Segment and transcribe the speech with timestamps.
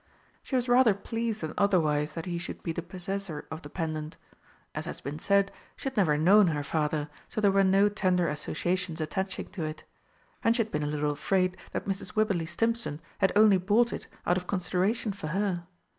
[0.41, 4.17] She was rather pleased than otherwise that he should be the possessor of the pendant.
[4.73, 8.27] As has been said, she had never known her father, so there were no tender
[8.27, 9.83] associations attaching to it.
[10.43, 12.15] And she had been a little afraid that Mrs.
[12.15, 15.67] Wibberley Stimpson had only bought it out of consideration for her.